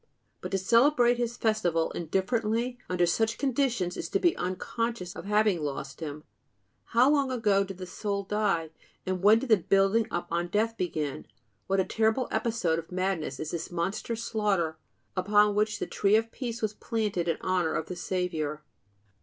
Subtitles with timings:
[0.41, 5.61] But to celebrate His festival indifferently under such conditions is to be unconscious of having
[5.61, 6.23] lost Him.
[6.85, 8.71] How long ago did the soul die,
[9.05, 11.27] and when did the building up on death begin?
[11.67, 14.79] What a terrible episode of madness is this monstrous slaughter,
[15.15, 18.63] upon which the tree of peace was planted in honor of the Savior!